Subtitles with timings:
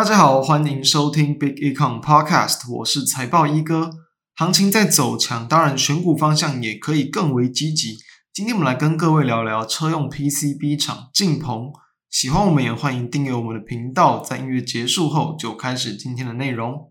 [0.00, 3.90] 大家好，欢迎收听 Big Econ Podcast，我是财报一哥。
[4.34, 7.98] 行情在走强，当然选股方向也可以更为积极。
[8.32, 11.70] 今天我们来跟各位聊聊车用 PCB 厂晋鹏。
[12.08, 14.20] 喜欢我们也欢迎订阅我们的频道。
[14.20, 16.89] 在音乐结束后，就开始今天的内容。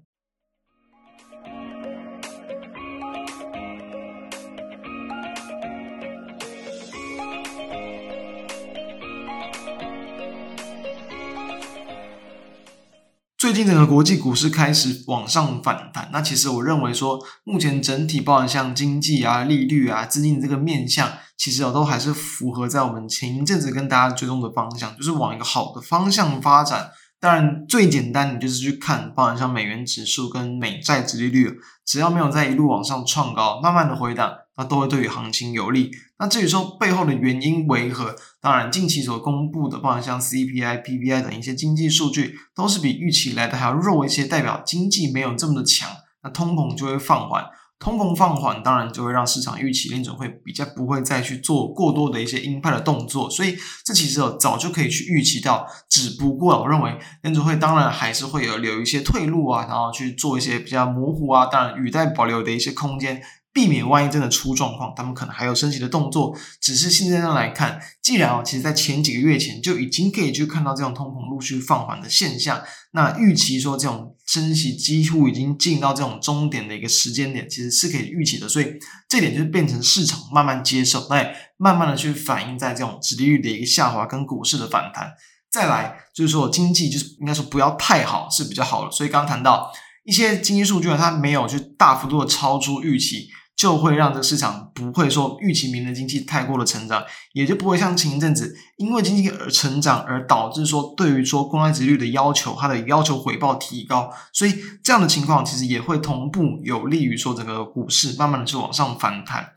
[13.50, 26.91] 最近整个国际股市开始往上反弹，那其实我认为说，目前整体包含像经济啊、利率啊、资金的这个面向，其实啊都还是符合在我们前一阵子跟大家追踪的方向，就是往一个好的方向发展。
[27.20, 31.52] 当然，最简单你就是去看，包含像美元指数跟美债殖利率，
[31.84, 34.31] 只要没有在一路往上创高，慢慢的回档。
[34.59, 35.90] 那都会对于行情有利。
[36.18, 38.13] 那至于说背后的原因为何？
[38.41, 45.90] 当然，近期所公布的，包含像 CPI、PPI 等一些经济数据，都是比预期来的还要弱一些，代表经济没有这么的强。
[46.23, 47.46] 那通膨就会放缓，
[47.80, 53.30] 通膨放缓，当然就会让市场预期联准会比较不会再去做过多的一些鹰派的动作。
[53.30, 55.65] 所以，这其实早就可以去预期到。
[55.90, 63.21] 只不过，我认为联准会当然还是会有留一些退路啊，然后去做一些比较模糊啊，当然语带保留的一些空间。
[63.60, 66.34] 避免万一真的出状况，他们可能还有升息的动作。
[66.62, 72.62] 只是现在上来看，既然哦，其实在前几个月前就已经可以去看到这种通膨陆续放缓的现象，
[72.94, 78.47] 那预期说这种升息几乎已经进到这种终点的一个时间点，其实是可以预期的。
[78.47, 78.75] 所以
[79.09, 85.12] 这点就是变成市场慢慢接受，来慢慢的去反映在这种殖利率的一个下滑跟股市的反弹。
[85.52, 88.91] 再来就是说经济就是应该说不要太好是比较好的。
[88.91, 89.69] 所以刚刚谈到
[90.06, 93.28] 一些经济数据啊，它没有去大幅度的超出预期。
[93.59, 97.03] 就会让这个市场不会说预期明年经济太过的成长，
[97.34, 109.50] 也就不会像前一阵子因为经济而成长而导致说对于说公债值率的要求，它的要求回报提高，所以这样的情况其实也会同步有利于说整个股市慢慢的去往上反弹。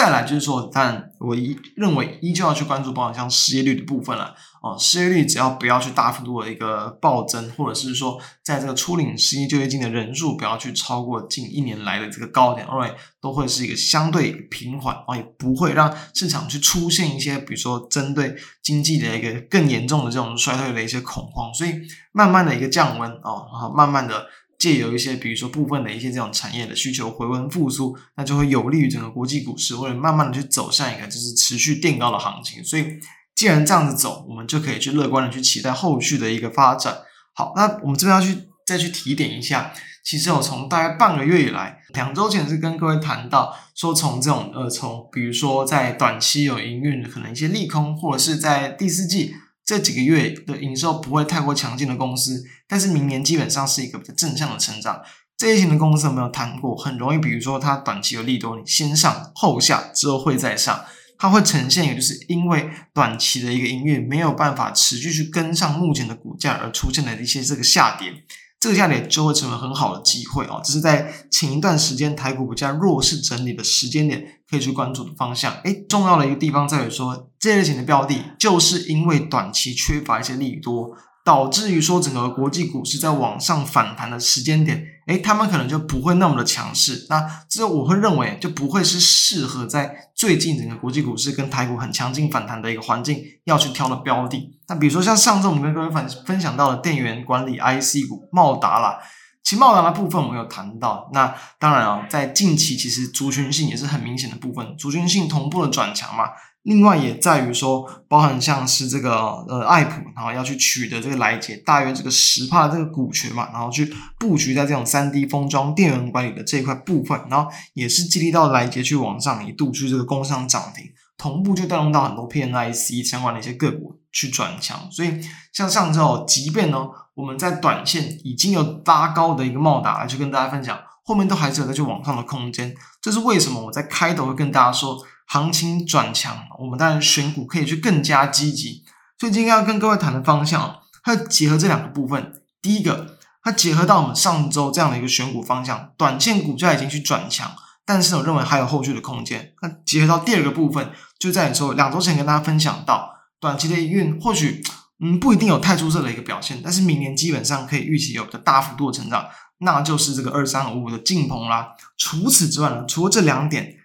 [0.00, 4.34] 再来就是说，但我一认为依旧要去关注，包括像失业率的部分了。
[4.62, 12.90] 哦，失业率只要不要去大幅度的一个暴增，或者是说，在这个初领失业救济金的人数不要去超过近一年来的这个高点，认为
[13.20, 21.74] 都会是一个相对平缓，哦，也不会让市场去出现一些，比如说针对经济的一个更严重的这种衰退的一些恐慌，所以
[22.12, 24.24] 慢慢的一个降温，哦，然后慢慢的
[24.60, 32.86] 借由一些，比如说部分的一些这种产业的需求回温复苏，那就会有利于整个国际股市，或者慢慢的去走向一个就是持续垫高的行情，所以。
[33.32, 36.94] 既然这样子走，我们就可以去乐观的去期待后续的一个发展。
[37.32, 39.72] 好，那我们这边要去再去提点一下，
[40.04, 49.34] 其实我从大概半个月以来，两周前是跟各位谈到说，从这种呃，从比如说在短期有营运可能一些利空，或者是在第四季
[49.70, 55.00] 这几个月的营收不会太过强劲的公司，但是明年基本上是一个比较正向的成长。
[55.36, 56.74] 这一型的公司有没有谈过？
[56.74, 60.84] 很容易，比如说它短期有利多，你先上后下之后会再上。
[61.16, 68.12] 它会呈现，也就是因为短期的一个营运没有办法持续去跟上目前的股价而出现的一些这个下跌，
[68.60, 70.60] 这个下跌就会成为很好的机会哦。
[70.62, 75.52] 只是在前一段时间台股比较弱势整理的时间点，可以去关注的方向。
[75.64, 80.96] 诶，重要的一个地方在于说，这类型的标的就是因为短期缺乏一些利多。
[81.22, 87.06] 导致于说整个国际股市在往上反弹的时间点，诶，他们可能就不会那么的强势。
[87.10, 94.58] 那这我会认为就不会是适合在最近整个国际股市跟台股很强劲反弹的一个环境要去挑的标的。
[94.70, 99.00] 那比如说像上周我们跟各位分分享到的电源管理 IC 股茂达啦，
[99.42, 101.10] 其实茂达的部分我们有谈到。
[101.12, 106.26] 那当然啊，在近期其实族群性也是很明显的部分，族群性同步的转强嘛。
[106.62, 109.16] 另外也在于说，包含像是这个
[109.48, 120.84] 呃爱普，然后要去取得这个来捷大约这个十帕这个股权嘛，然后去布局在这种三 D 封装电源管理的这一块部分，然后也是激励到来捷去往上一度去这个工上涨停，
[121.16, 124.90] 同步就带动到很多 PNIC 相关的一些个股去转强。
[124.90, 125.20] 所以
[125.52, 132.74] 像上周，即便呢我们在短线已经有拉高的一个茂达来去跟大家分享，后面都还是有再去往上的空间。
[133.00, 133.66] 这是为什么？
[133.66, 134.98] 我在开头会跟大家说。
[135.32, 138.84] 行情转强，我们当然选股可以去更加积极。
[139.16, 142.42] 所以今天要跟各位谈的方向，它结合这两个部分。
[142.60, 147.48] 第一个，它结合到我们上周这样的一个选股方向，短线股价已经去转强，
[147.86, 149.52] 但是我认为还有后续的空间。
[149.62, 150.90] 那结合到第二个部分，
[151.20, 154.62] 就在于说两周前跟大家分享到，短期的营运或许
[155.02, 159.26] 嗯不一定有太出色的一个表现，但是明年基本上可以预期有个大幅度的成长，
[159.58, 161.74] 那就是这个二三五五的晋鹏啦。
[161.96, 163.76] 除此之外呢，除了这两点。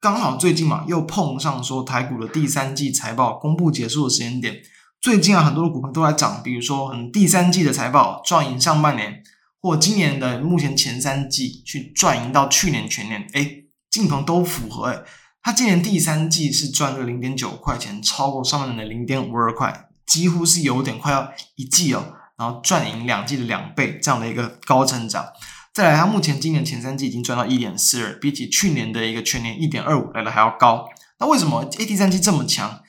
[0.00, 4.60] 刚好最近嘛，又碰上说台股的第三季财报公布结束的时间点，
[5.00, 9.22] 最近啊，很多的股票都在涨，比如说嗯，第三季的财报赚赢上半年，
[9.62, 15.02] 或今年的目前前三季去赚赢到去年全年，诶，晋鹏都符合诶，
[15.44, 25.26] 他今年第三季是赚了零点九块钱，超过上半年的零点五二块，几乎是有点快要一季哦，然后赚赢两季的两倍这样的一个高成长。
[25.74, 30.88] 再来，他目前今年前三季已经赚到一点四二，比起去年的一个全年一点二五来的还要高。
[31.20, 32.80] 那为什么 A 第三季这么强？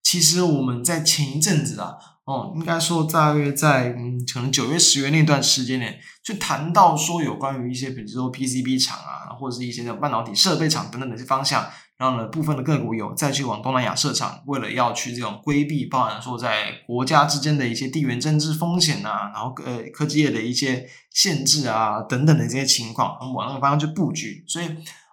[0.00, 11.66] 其实我们在前一阵子啊，哦，应该说大约在嗯，可能九月、十月那段时间内，就谈到说有关于一些，比如说 PCB 厂啊，或者是一些那种半导体设备厂等等的一些方向。
[11.96, 24.42] 然后呢，部分的个股有再去往东南亚设厂，为了要去这种规避，包含说在国家之间的一些地缘政治风险啊，然后呃科技业的一些限制啊等等的这些情况，往那个方向去布局。
[24.48, 24.66] 所以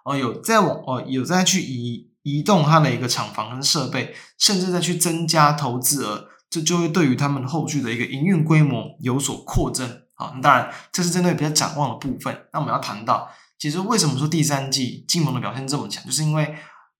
[0.04, 10.02] 哦、呃，有在往哦、呃、有在去移移动它的一个厂房跟设备，甚至再去增加投资额，这就会对于他们后续的一个营运规模有所扩增。
[10.14, 12.46] 啊，当然这是针对比较展望的部分。
[12.52, 13.28] 那我们要谈到，
[13.58, 16.54] 其实为什么说第三季金融的表现这么强，就是因为。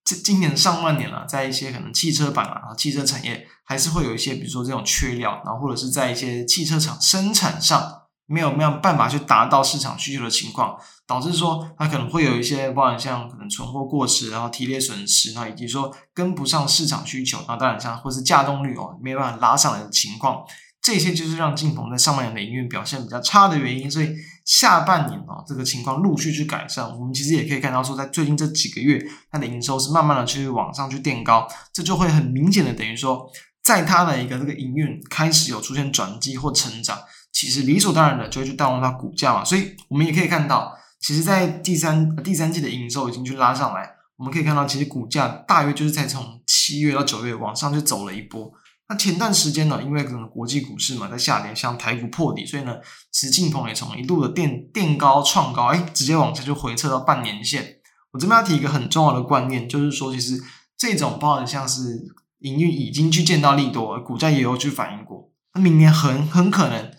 [0.05, 8.02] 这今年上半年了，在一些可能汽车板啊，汽车产业还是会有一些，比如说这种缺料，然后或者是在一些汽车厂生产上
[8.33, 10.77] 没有没有办法去达到市场需求的情况，
[11.07, 20.43] 导致说它可能会有一些，包含像可能存货过时，然后提列损失，然后以及说跟不上市场需求，然后当然像或是价动率哦没有办法拉上来的情况。
[20.81, 24.13] 这些就是让晋鹏在上半年的营运表现比较差的原因，所以
[24.45, 26.85] 下半年哦，这个情况陆续去改善。
[26.99, 29.01] 我们其实也可以看到说，在最近这几个月，
[29.31, 33.31] 它的营收是慢慢的去往上去垫高，这就会很明显的等于说，
[33.63, 36.99] 在它的一个这个营运开始有出现转机或成长，
[37.33, 39.45] 其实理所当然的就会去带动它股价嘛。
[39.45, 48.53] 所以我们也可以看到，其实，在第三第三季的营收已经去拉上来，我们可以看到，其实股价大约就是在从七月到九月往上就走了一波。
[48.89, 52.77] 那前段时间呢，因为可能国际股市嘛在下跌，像台股破底，所以呢，
[53.11, 57.79] 其实晋鹏也从一度的垫垫高创高，哎，直接往下就回撤到半年线。
[58.11, 60.39] 我这边要提一个很重要的观念，就是说，其实
[60.77, 65.31] 这种包含像是营运已经去见到利多，股价也有去反映过。
[65.55, 66.91] 那明年很很可能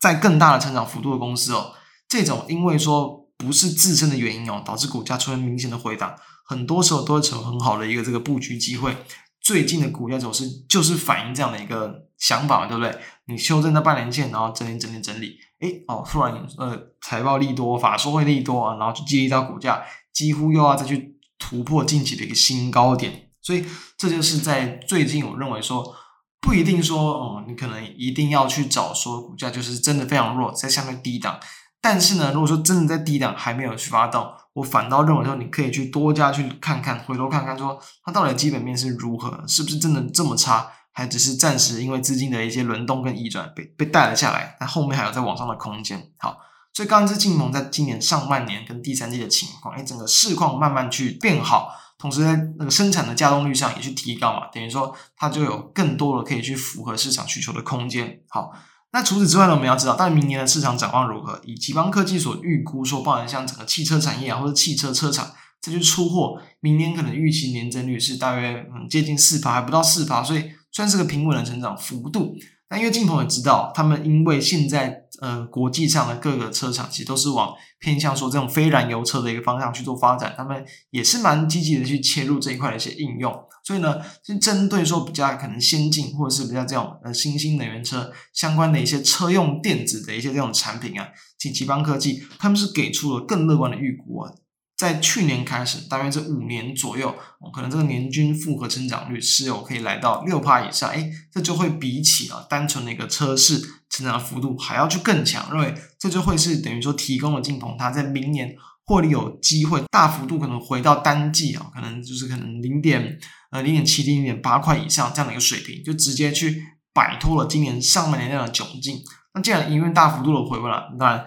[0.00, 1.74] 在更大的成长幅度的公司哦，
[2.08, 6.16] 这种因为说不是自身的原因哦，导致股价出现明显的回档，
[6.46, 8.96] 很多时候都会成为很好的一个这个布局机会。
[9.42, 12.98] 最近的股价走势就是反映这样的一个想法嘛，对不对？
[13.26, 19.82] 你修正到半年线，然后整理整理整理，诶哦，突然呃财报利多，法说会利多啊，然后就激励到股价
[20.12, 23.64] 几乎又要再去突破近期的一个新高点，所以
[23.96, 25.94] 这就是在最近我认为说
[26.40, 31.38] 不一定说哦、你可能一定要去找说股价就是真的非常弱，在下面低档，
[31.80, 34.26] 但是呢，如果说真的在低档还没有去发动。
[34.54, 46.10] 我反倒认为说，你可以去多加去看看，回头看看说它到底基本面是如何，是不是真的这么差，还只是暂时因为资金的一些轮动跟移转被被带了下来，那后面还有在往上的空间。
[46.18, 46.36] 好，
[46.74, 51.70] 所以刚刚是进盟在今年上半年跟第三季的情况，哎，整个市况慢慢去变好，
[52.00, 58.20] 同时在那个生产的稼动率上也去提高嘛，等于说它就有更多的可以去符合市场需求的空间。
[58.28, 58.50] 好。
[58.92, 61.40] 那除此之外呢，我们要知道，但明年的市场展望如何？
[61.44, 65.30] 以集邦科技所预估说，包含像整个汽车产业啊，或者汽车车厂，
[65.60, 72.34] 这就出货，明年可能预期年增率是大约嗯接近四趴，还不到四趴，所以算是个平稳的成长幅度。
[72.70, 83.36] 那因为晋鹏也知道，他们因为现在呃国际上的各个车厂其实都是往偏向说这种非燃油车的一个方向去做发展，他们也是蛮积极的去切入这一块的一些应用。
[83.62, 91.08] 所以呢，是针对说比较可能先进或者是比较这种呃新兴能源车相关的一些车用电子的一些这种产品啊，
[91.38, 94.32] 及集邦科技他们是给出了更乐观的预估啊。
[94.80, 97.14] 在去年开始，大约这五年左右，
[97.52, 103.60] 可能这个年均复合增长率是有可以来到六趴以上，诶，这就会比起啊单纯的一个车市
[103.90, 108.56] 成长的幅度还要去更强，认为这就会是等于说提供了晋鹏它在明年
[108.86, 113.18] 获利有机会大幅度可能回到单季啊，可能就是可能零点
[113.50, 116.62] 呃零点七零点八块以上这样的一个水平，就直接去
[116.94, 118.98] 摆脱了今年上半年那样的窘境。
[119.34, 121.26] 那既然营运大幅度的回温了，当然。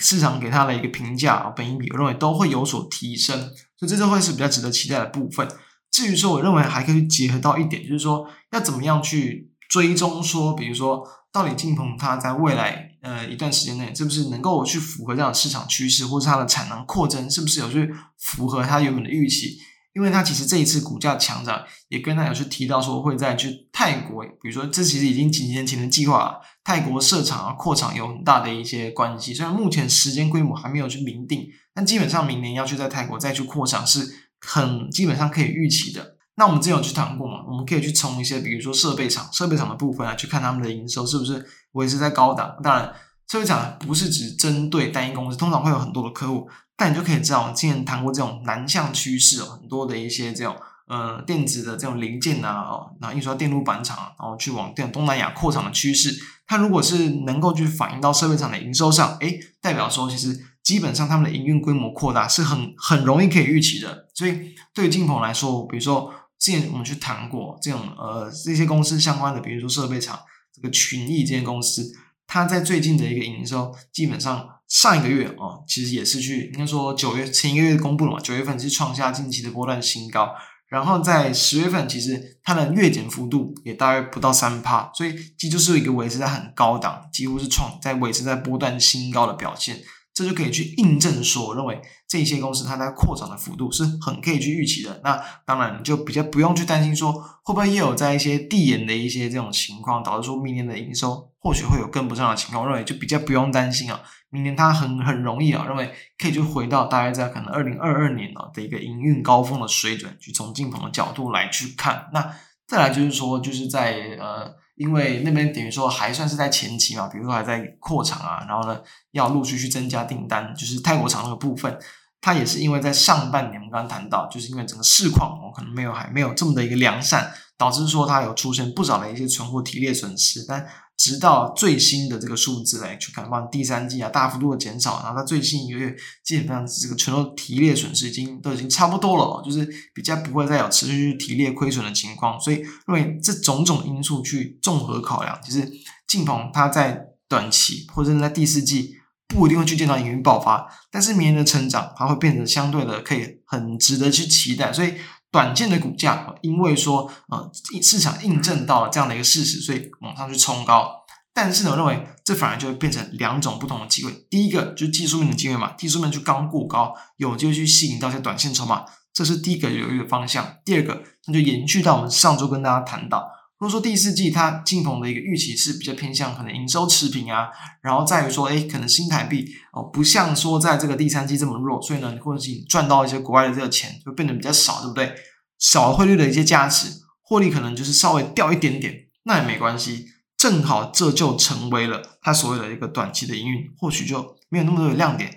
[0.00, 3.38] 市场给它的一个评价啊，本益比我认为都会有所提升，
[3.76, 5.46] 所以这就会是比较值得期待的部分。
[5.90, 19.58] 至于说，我认为还可以结合到一点，就是说要怎么样去追踪说，比如说到底晋鹏它在未来呃一段时间内是不是能够去符合这样的市场趋势，或是它的产能扩增是不是有去符合它原本的预期。
[19.94, 29.34] 因为它其实这一次股价强涨，也跟他有去提到说会再去泰国，比如说这其实已经几年前的计划，泰国设厂啊扩厂有很大的一些关系。
[29.34, 36.16] 虽然目前时间规模还没有去明定，但基本上明年要去在泰国再去扩厂是很基本上可以预期的。
[36.36, 37.44] 那我们之前有去谈过嘛？
[37.48, 42.56] 我们可以去从一些，比如说设备厂、设备厂的部分啊去看他们的营收是不是维持在高档。
[42.62, 42.94] 当然，
[43.26, 50.56] 设备厂不是只针对单一公司，通常会有很多的客户，但你就可以知道，我们之前谈过这种南向趋势，很多的一些这种
[50.86, 64.06] 呃电子的这种零件啊，哦，然后印刷电路板厂，然后去往这种东南亚扩厂的趋势，它如果是能够去反映到设备厂的营收上，诶，代表说其实基本上他们的营运规模扩大是很很容易可以预期的。
[64.14, 66.14] 所以对于晋鹏来说，比如说。
[66.40, 70.16] 之前我们去谈过这种呃这些公司相关的，比如说设备厂
[70.54, 71.92] 这个群益这些公司，
[72.28, 80.34] 它在最近的一个营收，基本上上一个月哦，其实也是去应该说九月前一个月公布了嘛，九月份是创下近期的波段新高，
[80.68, 89.80] 然后在十月份其实它的月减幅度也大约不到三趴，所以这就是一个维持在很高档，几乎是创在维持在波段新高的表现。
[90.18, 95.00] 这就可以去印证说，我认为这些公司它在扩张的幅度是很可以去预期的。
[95.04, 97.12] 那当然，你就比较不用去担心说，
[97.44, 102.64] 会不会又有在一些递延的一些这种情况，导致说明年的营收或许会有跟不上的情况。
[102.64, 112.08] 我认为就比较不用担心啊，明年它很很容易啊，认为可以就回到大概在可能二零二二年啊的一个营运高峰的水准，去从晋鹏的角度来去看。
[112.12, 112.34] 那
[112.66, 114.58] 再来就是说，就是在呃。
[114.78, 118.80] 因为那边等于说还算是在前期嘛，比如说还在扩厂啊，然后呢
[119.10, 121.78] 要陆续去增加订单，就是泰国厂那个部分，
[122.20, 130.66] 它也是因为在上半年我们刚刚谈到，就是因为整个市况我可能没有还没有这么的一个良善，导致说它有出现不少的一些存货提列损失，但。
[131.00, 145.70] 直到最新的这个数字来去看，望第三季啊大幅度的减少，然后它最新一个月基本上这个存货提列损失已经都已经差不多了，就是比较不会再有持续去提列亏损的情况，所以认为这种种因素去综合考量，其实
[146.08, 148.96] 晋鹏它在短期或者是在第四季
[149.28, 154.94] 不一定会去见到营运爆发，但是明年的成长它会变得相对的可以很值得去期待，所以。
[155.30, 157.50] 短线的股价，因为说呃
[157.82, 161.04] 市场印证到了这样的一个事实，所以往上去冲高。
[161.34, 164.10] 但是呢，我认为这反而就会变成两种不同的机会。
[164.28, 170.56] 第一个就是技术面的机会嘛，技术面就刚过高，有机会去吸引到一些短线筹码，这是第一个有利的方向。
[170.64, 173.30] 第二个，那就延续到我们上周跟大家谈到。
[173.58, 177.48] 如果说第四季它晋鹏的一个预期是比较偏向可能营收持平啊，
[177.82, 185.12] 然后在于说，诶，可能新台币哦不像说在这个第三季这么弱，所以呢，或者是你赚到一些国外的这个钱就变得比较少，对不对？
[185.58, 186.88] 小汇率的一些价值，
[187.22, 195.36] 获利可能就是稍微掉一点点，那也没关系，正好这就成为了它所谓的一个短期的营运，或许就没有那么多的亮点。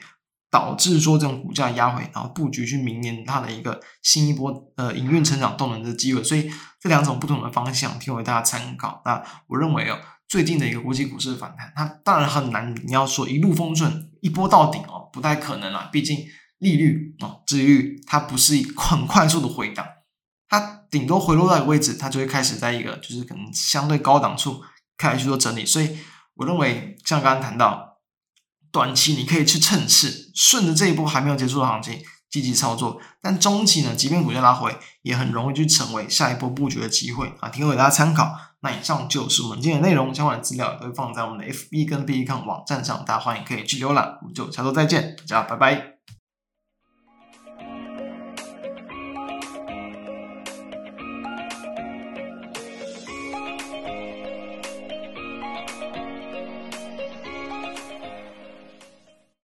[0.52, 6.52] 导致说这种股价压回，然后布局去明年它的一个新一波呃营运成长动能的机会，所以
[6.82, 9.02] 这两种不同的方向提供给大家参考。
[9.06, 9.98] 那我认为哦，
[10.28, 15.88] 最近的一个国际股市的反弹，它当然很难，你要说一路风顺、一波到顶哦，不太可能啦。
[15.92, 16.18] 毕竟
[16.58, 19.86] 利率哦，至于它不是很快速的回档，
[20.50, 24.62] 它顶多回落到一个位置，它就会开始在一个就是可能相对高档处
[24.98, 25.66] 开始去做整理。
[25.66, 25.98] 所以
[26.34, 27.90] 我认为像刚刚谈到。
[28.74, 38.34] 短期你可以去趁势，顺着这一波还没有结束的行情积极操作，但中期呢，即便股价拉回，也很容易去成为下一波布局的机会啊，提供给大家参考。
[38.62, 44.18] 那以上就是我们今天的内容，相关的资料都会放在我们的 FB 跟 B 站网站上，大家欢迎可以去浏览。
[44.22, 45.91] 我们就下周再见，大家拜拜。